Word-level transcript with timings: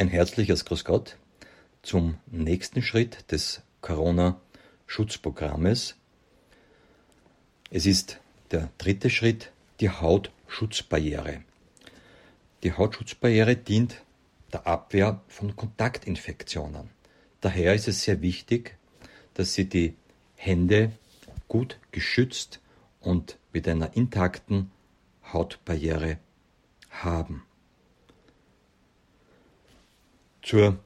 Ein 0.00 0.08
herzliches 0.08 0.64
Grüß 0.64 0.86
Gott 0.86 1.18
zum 1.82 2.16
nächsten 2.24 2.80
Schritt 2.80 3.30
des 3.30 3.60
Corona-Schutzprogrammes. 3.82 5.96
Es 7.70 7.84
ist 7.84 8.18
der 8.50 8.70
dritte 8.78 9.10
Schritt, 9.10 9.52
die 9.80 9.90
Hautschutzbarriere. 9.90 11.42
Die 12.62 12.72
Hautschutzbarriere 12.72 13.56
dient 13.56 14.00
der 14.54 14.66
Abwehr 14.66 15.20
von 15.28 15.54
Kontaktinfektionen. 15.54 16.88
Daher 17.42 17.74
ist 17.74 17.86
es 17.86 18.02
sehr 18.02 18.22
wichtig, 18.22 18.78
dass 19.34 19.52
Sie 19.52 19.68
die 19.68 19.96
Hände 20.34 20.92
gut 21.46 21.78
geschützt 21.92 22.60
und 23.00 23.36
mit 23.52 23.68
einer 23.68 23.94
intakten 23.94 24.70
Hautbarriere 25.30 26.16
haben. 26.88 27.44
Zur 30.42 30.78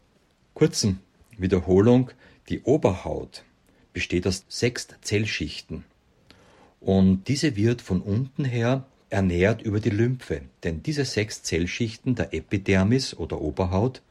kurzen 0.55 1.01
Wiederholung, 1.39 2.11
die 2.49 2.63
Oberhaut 2.63 3.45
besteht 3.93 4.27
aus 4.27 4.45
sechs 4.49 4.89
Zellschichten 5.01 5.85
und 6.81 7.29
diese 7.29 7.57
wird 7.57 7.81
von 7.81 8.03
unten 8.03 8.45
her 8.45 8.85
ernährt 9.11 9.63
über 9.63 9.81
die 9.81 9.91
Lymphe, 9.91 10.43
denn 10.65 10.83
diese 10.83 11.05
sechs 11.05 11.43
Zellschichten 11.43 12.15
der 12.15 12.35
Epidermis 12.35 13.15
oder 13.15 13.41
Oberhaut 13.41 14.03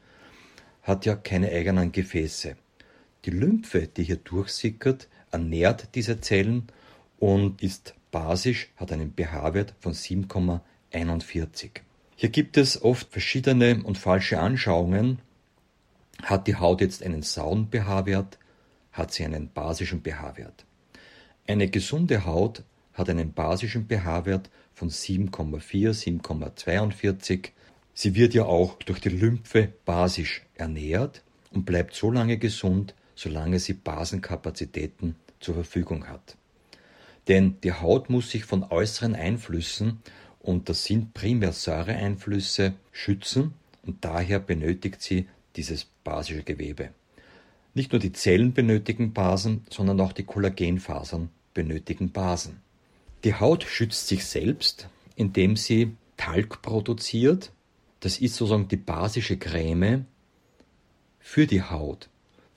hat 0.82 1.06
ja 1.06 1.14
keine 1.14 1.50
eigenen 1.50 1.92
Gefäße. 1.92 2.56
Die 3.24 3.30
Lymphe, 3.30 3.86
die 3.86 4.04
hier 4.04 4.16
durchsickert, 4.16 5.08
ernährt 5.30 5.94
diese 5.94 6.20
Zellen 6.20 6.64
und 7.18 7.62
ist 7.62 7.94
basisch, 8.10 8.70
hat 8.76 8.92
einen 8.92 9.12
pH-Wert 9.14 9.74
von 9.78 9.92
7,41. 9.92 11.70
Hier 12.16 12.28
gibt 12.30 12.56
es 12.56 12.82
oft 12.82 13.10
verschiedene 13.12 13.82
und 13.84 13.98
falsche 13.98 14.40
Anschauungen, 14.40 15.18
hat 16.22 16.46
die 16.46 16.56
Haut 16.56 16.80
jetzt 16.80 17.02
einen 17.02 17.22
sauren 17.22 17.68
pH-Wert? 17.70 18.38
Hat 18.92 19.12
sie 19.12 19.24
einen 19.24 19.50
basischen 19.50 20.02
pH-Wert? 20.02 20.64
Eine 21.46 21.68
gesunde 21.68 22.24
Haut 22.24 22.62
hat 22.94 23.10
einen 23.10 23.32
basischen 23.32 23.86
pH-Wert 23.88 24.50
von 24.72 24.90
7,4, 24.90 26.20
7,42. 26.22 27.50
Sie 27.92 28.14
wird 28.14 28.34
ja 28.34 28.44
auch 28.44 28.78
durch 28.82 29.00
die 29.00 29.10
Lymphe 29.10 29.72
basisch 29.84 30.42
ernährt 30.54 31.22
und 31.50 31.64
bleibt 31.64 31.94
so 31.94 32.10
lange 32.10 32.38
gesund, 32.38 32.94
solange 33.14 33.58
sie 33.58 33.74
Basenkapazitäten 33.74 35.16
zur 35.40 35.54
Verfügung 35.54 36.08
hat. 36.08 36.36
Denn 37.28 37.60
die 37.62 37.72
Haut 37.72 38.10
muss 38.10 38.30
sich 38.30 38.44
von 38.44 38.64
äußeren 38.64 39.14
Einflüssen, 39.14 40.00
und 40.40 40.68
das 40.68 40.84
sind 40.84 41.14
primär 41.14 41.52
Säureeinflüsse, 41.52 42.74
schützen 42.92 43.54
und 43.82 44.04
daher 44.04 44.40
benötigt 44.40 45.00
sie 45.00 45.26
dieses 45.56 45.86
basische 46.04 46.42
Gewebe. 46.42 46.90
Nicht 47.74 47.92
nur 47.92 48.00
die 48.00 48.12
Zellen 48.12 48.52
benötigen 48.52 49.12
Basen, 49.12 49.66
sondern 49.70 50.00
auch 50.00 50.12
die 50.12 50.24
Kollagenfasern 50.24 51.30
benötigen 51.54 52.12
Basen. 52.12 52.60
Die 53.24 53.34
Haut 53.34 53.64
schützt 53.64 54.08
sich 54.08 54.26
selbst, 54.26 54.88
indem 55.16 55.56
sie 55.56 55.96
Talg 56.16 56.62
produziert. 56.62 57.52
Das 58.00 58.18
ist 58.18 58.36
sozusagen 58.36 58.68
die 58.68 58.76
basische 58.76 59.38
Creme 59.38 60.06
für 61.18 61.46
die 61.46 61.62
Haut. 61.62 62.08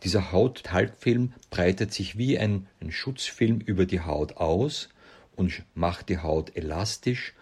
Dieser 0.04 0.32
Hauttalgfilm 0.32 1.34
breitet 1.50 1.94
sich 1.94 2.18
wie 2.18 2.38
ein, 2.38 2.68
ein 2.82 2.92
Schutzfilm 2.92 3.60
über 3.60 3.86
die 3.86 4.02
Haut 4.02 4.38
aus 4.38 4.90
und 5.36 5.64
macht 5.74 6.10
die 6.10 6.20
Haut 6.20 6.56
elastisch, 6.56 7.34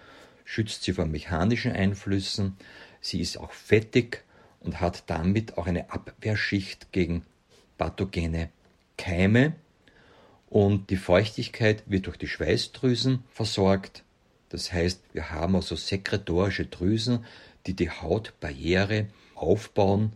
schützt 0.45 0.83
sie 0.83 0.93
vor 0.93 1.05
mechanischen 1.05 1.71
Einflüssen. 1.71 2.55
Sie 3.01 3.19
ist 3.19 3.37
auch 3.37 3.51
fettig, 3.51 4.23
und 4.65 4.81
hat 4.81 5.03
damit 5.07 5.57
auch 5.57 5.67
eine 5.67 5.91
Abwehrschicht 5.91 6.91
gegen 6.91 7.23
pathogene 7.77 8.49
Keime 8.97 9.53
und 10.49 10.89
die 10.89 10.97
Feuchtigkeit 10.97 11.83
wird 11.85 12.07
durch 12.07 12.17
die 12.17 12.27
Schweißdrüsen 12.27 13.23
versorgt. 13.29 14.03
Das 14.49 14.71
heißt, 14.71 15.01
wir 15.13 15.31
haben 15.31 15.55
also 15.55 15.75
sekretorische 15.75 16.65
Drüsen, 16.65 17.25
die 17.67 17.73
die 17.73 17.89
Hautbarriere 17.89 19.07
aufbauen, 19.33 20.13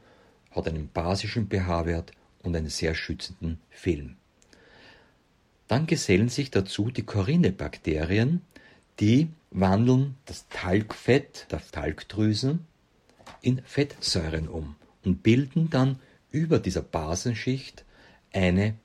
hat 0.51 0.67
einen 0.67 0.87
basischen 0.87 1.49
pH-Wert 1.49 2.11
und 2.41 2.55
einen 2.55 2.69
sehr 2.69 2.95
schützenden 2.95 3.59
Film. 3.69 4.15
Dann 5.67 5.87
gesellen 5.87 6.29
sich 6.29 6.51
dazu 6.51 6.89
die 6.89 7.03
Corinne-Bakterien, 7.03 8.41
die 8.99 9.29
wandeln 9.51 10.15
das 10.25 10.47
Talgfett 10.49 11.47
der 11.51 11.61
Talgdrüsen 11.71 12.65
in 13.41 13.61
Fettsäuren 13.65 14.47
um 14.47 14.75
und 15.03 15.23
bilden 15.23 15.69
dann 15.69 15.99
über 16.31 16.59
dieser 16.59 16.81
Basenschicht 16.81 17.85
eine 18.33 18.75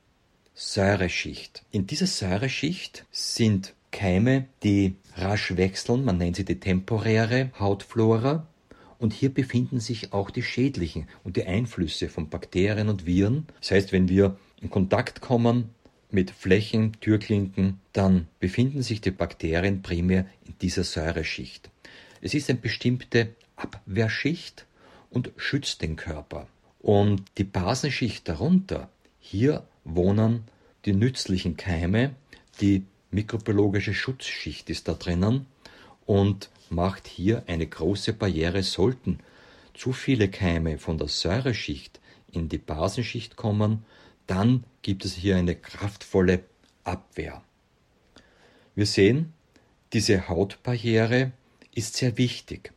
Säureschicht. 0.54 1.64
In 1.70 1.86
dieser 1.86 2.06
Säureschicht 2.06 3.04
sind 3.10 3.74
Keime, 3.90 4.46
die 4.62 4.96
rasch 5.16 5.56
wechseln, 5.56 6.04
man 6.04 6.18
nennt 6.18 6.36
sie 6.36 6.44
die 6.44 6.58
temporäre 6.58 7.50
Hautflora, 7.58 8.46
und 8.98 9.12
hier 9.12 9.32
befinden 9.32 9.80
sich 9.80 10.12
auch 10.12 10.30
die 10.30 10.42
schädlichen 10.42 11.08
und 11.24 11.36
die 11.36 11.44
Einflüsse 11.44 12.08
von 12.08 12.28
Bakterien 12.28 12.88
und 12.88 13.04
Viren. 13.04 13.46
Das 13.60 13.72
heißt, 13.72 13.92
wenn 13.92 14.08
wir 14.08 14.38
in 14.62 14.70
Kontakt 14.70 15.20
kommen 15.20 15.70
mit 16.10 16.30
Flächen, 16.30 16.92
Türklinken, 17.00 17.80
dann 17.92 18.28
befinden 18.40 18.82
sich 18.82 19.00
die 19.00 19.10
Bakterien 19.10 19.82
primär 19.82 20.26
in 20.46 20.54
dieser 20.62 20.84
Säureschicht. 20.84 21.70
Es 22.22 22.32
ist 22.34 22.48
eine 22.48 22.60
bestimmte 22.60 23.34
Abwehrschicht 23.56 24.66
und 25.10 25.30
schützt 25.36 25.82
den 25.82 25.96
Körper. 25.96 26.48
Und 26.80 27.22
die 27.38 27.44
Basenschicht 27.44 28.28
darunter, 28.28 28.90
hier 29.20 29.66
wohnen 29.84 30.44
die 30.84 30.92
nützlichen 30.92 31.56
Keime, 31.56 32.14
die 32.60 32.84
mikrobiologische 33.10 33.94
Schutzschicht 33.94 34.68
ist 34.70 34.88
da 34.88 34.94
drinnen 34.94 35.46
und 36.04 36.50
macht 36.68 37.06
hier 37.06 37.44
eine 37.46 37.66
große 37.66 38.12
Barriere. 38.12 38.62
Sollten 38.62 39.20
zu 39.72 39.92
viele 39.92 40.28
Keime 40.28 40.78
von 40.78 40.98
der 40.98 41.08
Säureschicht 41.08 42.00
in 42.32 42.48
die 42.48 42.58
Basenschicht 42.58 43.36
kommen, 43.36 43.84
dann 44.26 44.64
gibt 44.82 45.04
es 45.04 45.14
hier 45.14 45.36
eine 45.36 45.54
kraftvolle 45.54 46.44
Abwehr. 46.82 47.42
Wir 48.74 48.86
sehen, 48.86 49.32
diese 49.92 50.28
Hautbarriere 50.28 51.32
ist 51.74 51.96
sehr 51.96 52.18
wichtig. 52.18 52.72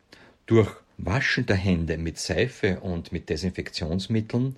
Durch 0.48 0.74
Waschen 0.98 1.46
der 1.46 1.58
Hände 1.58 1.98
mit 1.98 2.18
Seife 2.18 2.80
und 2.80 3.12
mit 3.12 3.30
Desinfektionsmitteln 3.30 4.56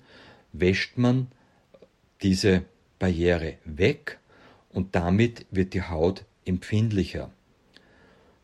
wäscht 0.52 0.96
man 0.96 1.26
diese 2.22 2.64
Barriere 3.00 3.58
weg 3.64 4.18
und 4.70 4.94
damit 4.94 5.46
wird 5.50 5.74
die 5.74 5.82
Haut 5.82 6.24
empfindlicher. 6.44 7.32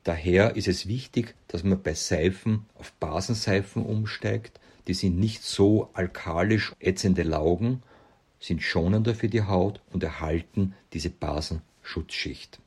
Daher 0.03 0.57
ist 0.57 0.67
es 0.67 0.89
wichtig, 0.89 1.37
dass 1.47 1.63
man 1.63 1.81
bei 1.81 1.95
Seifen 1.95 2.67
auf 2.75 2.93
Basenseifen 2.95 3.85
umsteigt. 3.87 4.59
Die 4.89 4.95
sind 4.95 5.19
nicht 5.19 5.45
so 5.45 5.91
alkalisch 5.95 6.73
ätzende 6.81 7.23
Laugen, 7.23 7.83
sind 8.41 8.61
schonender 8.61 9.15
für 9.15 9.29
die 9.29 9.43
Haut 9.43 9.81
und 9.93 10.03
erhalten 10.03 10.75
diese 10.93 11.11
Basenschutzschicht. 11.11 12.59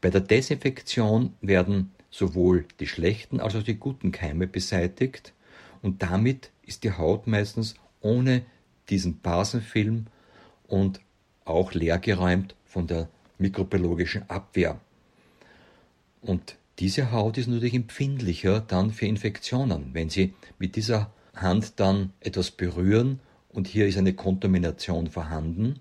Bei 0.00 0.08
der 0.08 0.22
Desinfektion 0.22 1.34
werden 1.42 1.92
sowohl 2.10 2.66
die 2.80 2.86
schlechten 2.86 3.40
als 3.40 3.54
auch 3.54 3.62
die 3.62 3.76
guten 3.76 4.12
Keime 4.12 4.46
beseitigt 4.46 5.32
und 5.82 6.02
damit 6.02 6.50
ist 6.66 6.84
die 6.84 6.92
Haut 6.92 7.26
meistens 7.26 7.74
ohne 8.00 8.42
diesen 8.88 9.20
Basenfilm 9.20 10.06
und 10.66 11.00
auch 11.44 11.72
leergeräumt 11.72 12.54
von 12.64 12.86
der 12.86 13.08
mikrobiologischen 13.38 14.28
Abwehr. 14.28 14.80
Und 16.22 16.56
diese 16.78 17.12
Haut 17.12 17.38
ist 17.38 17.48
natürlich 17.48 17.74
empfindlicher 17.74 18.60
dann 18.60 18.92
für 18.92 19.06
Infektionen. 19.06 19.90
Wenn 19.92 20.10
Sie 20.10 20.34
mit 20.58 20.76
dieser 20.76 21.10
Hand 21.34 21.80
dann 21.80 22.12
etwas 22.20 22.50
berühren 22.50 23.20
und 23.48 23.66
hier 23.66 23.86
ist 23.86 23.98
eine 23.98 24.14
Kontamination 24.14 25.08
vorhanden, 25.08 25.80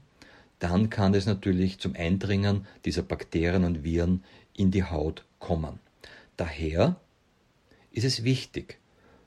dann 0.60 0.90
kann 0.90 1.14
es 1.14 1.26
natürlich 1.26 1.80
zum 1.80 1.96
Eindringen 1.96 2.66
dieser 2.86 3.04
Bakterien 3.04 3.64
und 3.64 3.84
Viren 3.84 4.24
in 4.56 4.72
die 4.72 4.84
Haut 4.84 5.24
kommen. 5.40 5.80
Daher 6.40 6.96
ist 7.92 8.06
es 8.06 8.24
wichtig, 8.24 8.78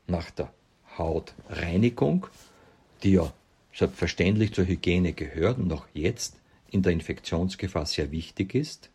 nach 0.06 0.30
der 0.30 0.50
Hautreinigung, 0.96 2.26
die 3.02 3.12
ja 3.12 3.30
selbstverständlich 3.74 4.54
zur 4.54 4.64
Hygiene 4.66 5.12
gehört 5.12 5.58
und 5.58 5.70
auch 5.74 5.86
jetzt 5.92 6.36
in 6.70 6.80
der 6.80 6.92
Infektionsgefahr 6.92 7.84
sehr 7.84 8.12
wichtig 8.12 8.54
ist, 8.54 8.88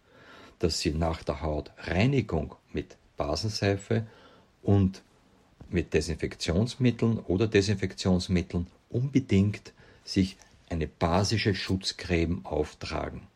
dass 0.57 0.79
sie 0.79 0.93
nach 0.93 1.21
der 1.21 1.41
Hautreinigung 1.41 2.55
mit 2.73 2.97
Basenseife 3.17 4.07
und 4.63 5.03
mit 5.69 5.93
Desinfektionsmitteln 5.93 7.19
oder 7.19 7.45
Desinfektionsmitteln 7.47 8.65
unbedingt 8.89 9.73
sich 10.03 10.37
eine 10.71 10.87
basische 10.87 11.53
Schutzcreme 11.53 12.43
auftragen. 12.47 13.27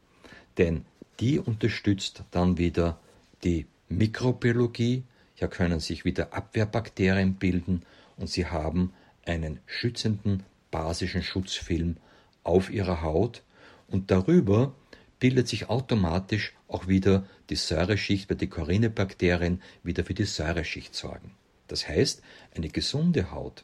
Denn 0.57 0.85
die 1.19 1.37
unterstützt 1.37 2.23
dann 2.31 2.57
wieder 2.57 2.99
die 3.43 3.67
Mikrobiologie, 3.91 5.03
hier 5.35 5.47
können 5.47 5.79
sich 5.79 6.05
wieder 6.05 6.33
Abwehrbakterien 6.33 7.35
bilden 7.35 7.83
und 8.17 8.29
sie 8.29 8.45
haben 8.45 8.93
einen 9.25 9.59
schützenden 9.65 10.43
basischen 10.71 11.23
Schutzfilm 11.23 11.97
auf 12.43 12.71
ihrer 12.71 13.01
Haut 13.01 13.43
und 13.87 14.11
darüber 14.11 14.73
bildet 15.19 15.47
sich 15.47 15.69
automatisch 15.69 16.53
auch 16.67 16.87
wieder 16.87 17.25
die 17.49 17.55
Säureschicht, 17.55 18.29
weil 18.29 18.37
die 18.37 18.49
Corinebakterien 18.49 19.61
wieder 19.83 20.03
für 20.03 20.15
die 20.15 20.25
Säureschicht 20.25 20.95
sorgen. 20.95 21.35
Das 21.67 21.87
heißt, 21.87 22.21
eine 22.55 22.69
gesunde 22.69 23.31
Haut 23.31 23.63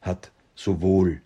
hat 0.00 0.32
sowohl 0.54 1.20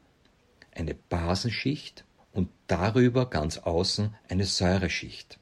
eine 0.75 0.94
Basenschicht 0.94 2.05
und 2.32 2.49
darüber 2.67 3.29
ganz 3.31 3.58
außen 3.58 4.14
eine 4.29 4.46
Säureschicht. 4.46 5.38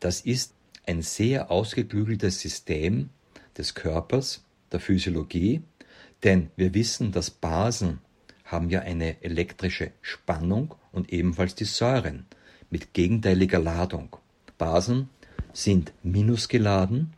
Das 0.00 0.22
ist 0.22 0.54
ein 0.86 1.02
sehr 1.02 1.50
ausgeklügeltes 1.50 2.40
System 2.40 3.10
des 3.56 3.74
Körpers, 3.74 4.44
der 4.72 4.80
Physiologie, 4.80 5.62
denn 6.22 6.50
wir 6.56 6.74
wissen, 6.74 7.12
dass 7.12 7.30
Basen 7.30 7.98
haben 8.44 8.70
ja 8.70 8.80
eine 8.80 9.22
elektrische 9.22 9.92
Spannung 10.00 10.74
und 10.92 11.12
ebenfalls 11.12 11.54
die 11.54 11.64
Säuren 11.64 12.26
mit 12.68 12.92
gegenteiliger 12.94 13.58
Ladung. 13.58 14.16
Basen 14.58 15.08
sind 15.52 15.92
minusgeladen 16.02 17.14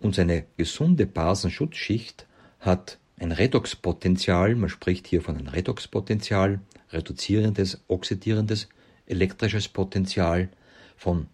und 0.00 0.14
seine 0.14 0.44
gesunde 0.56 1.06
Basenschutzschicht 1.06 2.26
hat 2.60 2.98
ein 3.16 3.32
Redoxpotential, 3.32 4.54
man 4.54 4.68
spricht 4.68 5.06
hier 5.06 5.22
von 5.22 5.36
einem 5.36 5.48
Redoxpotential, 5.48 6.60
reduzierendes, 6.90 7.80
oxidierendes 7.88 8.68
elektrisches 9.06 9.68
Potential 9.68 10.48
von 10.96 11.28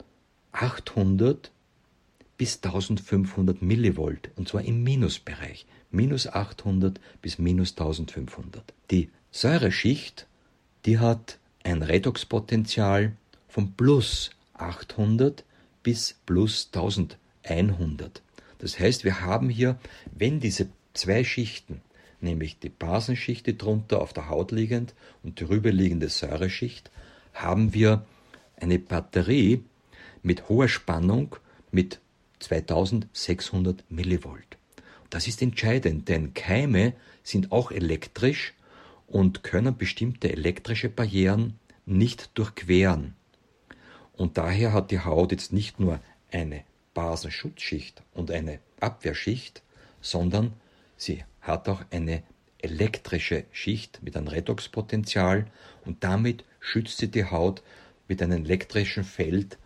800 0.52 1.50
bis 2.40 2.56
1500 2.64 3.60
Millivolt 3.60 4.30
und 4.36 4.48
zwar 4.48 4.62
im 4.62 4.82
Minusbereich, 4.82 5.66
minus 5.90 6.26
800 6.26 6.98
bis 7.20 7.38
minus 7.38 7.72
1500. 7.72 8.72
Die 8.90 9.10
Säureschicht, 9.30 10.26
die 10.86 10.98
hat 10.98 11.38
ein 11.64 11.82
Redoxpotential 11.82 13.12
von 13.46 13.74
plus 13.74 14.30
800 14.54 15.44
bis 15.82 16.16
plus 16.24 16.70
1100. 16.72 18.22
Das 18.56 18.78
heißt, 18.78 19.04
wir 19.04 19.20
haben 19.20 19.50
hier, 19.50 19.78
wenn 20.16 20.40
diese 20.40 20.70
zwei 20.94 21.24
Schichten, 21.24 21.82
nämlich 22.22 22.58
die 22.58 22.70
Basenschicht, 22.70 23.48
die 23.48 23.58
drunter 23.58 24.00
auf 24.00 24.14
der 24.14 24.30
Haut 24.30 24.50
liegend 24.50 24.94
und 25.22 25.40
die 25.40 25.44
rüberliegende 25.44 26.08
Säureschicht, 26.08 26.90
haben 27.34 27.74
wir 27.74 28.06
eine 28.56 28.78
Batterie 28.78 29.62
mit 30.22 30.48
hoher 30.48 30.68
Spannung 30.68 31.36
mit 31.70 32.00
2600 32.40 33.84
Millivolt. 33.90 34.58
Das 35.10 35.26
ist 35.26 35.42
entscheidend, 35.42 36.08
denn 36.08 36.34
Keime 36.34 36.94
sind 37.22 37.52
auch 37.52 37.70
elektrisch 37.70 38.54
und 39.06 39.42
können 39.42 39.76
bestimmte 39.76 40.32
elektrische 40.32 40.88
Barrieren 40.88 41.58
nicht 41.84 42.30
durchqueren. 42.34 43.14
Und 44.12 44.38
daher 44.38 44.72
hat 44.72 44.90
die 44.90 45.00
Haut 45.00 45.32
jetzt 45.32 45.52
nicht 45.52 45.80
nur 45.80 46.00
eine 46.30 46.64
Basenschutzschicht 46.94 48.02
und 48.12 48.30
eine 48.30 48.60
Abwehrschicht, 48.80 49.62
sondern 50.00 50.52
sie 50.96 51.24
hat 51.40 51.68
auch 51.68 51.82
eine 51.90 52.22
elektrische 52.58 53.44
Schicht 53.50 54.02
mit 54.02 54.16
einem 54.16 54.28
Redoxpotential 54.28 55.46
und 55.84 56.04
damit 56.04 56.44
schützt 56.60 56.98
sie 56.98 57.10
die 57.10 57.24
Haut 57.24 57.62
mit 58.06 58.22
einem 58.22 58.44
elektrischen 58.44 59.04
Feld 59.04 59.58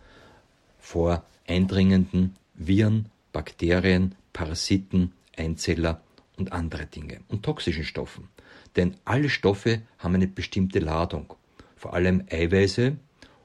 vor 0.79 1.25
eindringenden 1.47 2.37
Viren, 2.55 3.11
Bakterien, 3.33 4.15
Parasiten, 4.33 5.13
Einzeller 5.37 6.03
und 6.37 6.53
andere 6.53 6.87
Dinge 6.87 7.21
und 7.29 7.45
toxischen 7.45 7.85
Stoffen. 7.85 8.29
Denn 8.77 8.97
alle 9.05 9.29
Stoffe 9.29 9.83
haben 9.99 10.15
eine 10.15 10.27
bestimmte 10.27 10.79
Ladung. 10.79 11.35
Vor 11.77 11.95
allem 11.95 12.25
Eiweiße 12.31 12.97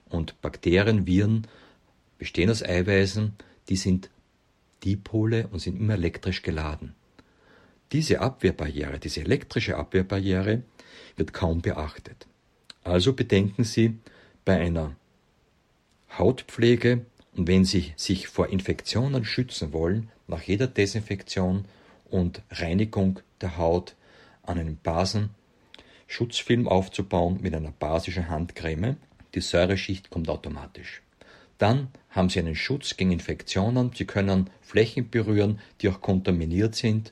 und 0.10 0.40
Bakterien, 0.42 1.06
Viren 1.06 1.48
bestehen 2.18 2.50
aus 2.50 2.64
Eiweißen, 2.64 3.34
die 3.70 3.76
sind 3.76 4.10
Dipole 4.84 5.48
und 5.48 5.60
sind 5.60 5.80
immer 5.80 5.94
elektrisch 5.96 6.42
geladen. 6.42 6.96
Diese 7.92 8.22
Abwehrbarriere, 8.22 9.00
diese 9.00 9.22
elektrische 9.22 9.78
Abwehrbarriere 9.78 10.64
wird 11.16 11.34
kaum 11.34 11.62
beachtet. 11.62 12.28
Also 12.84 13.14
bedenken 13.14 13.64
Sie 13.64 13.98
bei 14.46 14.60
einer 14.60 14.96
Hautpflege 16.18 17.06
und 17.36 17.48
wenn 17.48 17.66
Sie 17.66 17.94
sich 17.96 18.28
vor 18.28 18.50
Infektionen 18.50 19.24
schützen 19.26 19.72
wollen, 19.74 20.10
nach 20.28 20.42
jeder 20.42 20.68
Desinfektion 20.68 21.66
und 22.10 22.42
Reinigung 22.52 23.20
der 23.42 23.58
Haut 23.58 23.96
an 24.44 24.60
einem 24.60 24.78
Basenschutzfilm 24.78 26.68
aufzubauen 26.68 27.40
mit 27.42 27.54
einer 27.54 27.72
basischen 27.72 28.30
Handcreme, 28.30 28.98
die 29.36 29.42
Säureschicht 29.42 30.10
kommt 30.10 30.30
automatisch. 30.30 31.02
Dann 31.60 31.90
haben 32.10 32.30
Sie 32.30 32.40
einen 32.40 32.56
Schutz 32.56 32.98
gegen 32.98 33.12
Infektionen. 33.12 33.92
Sie 33.94 34.06
können 34.06 34.50
Flächen 34.62 35.10
berühren, 35.10 35.60
die 35.82 35.90
auch 35.90 36.02
kontaminiert 36.02 36.74
sind. 36.74 37.12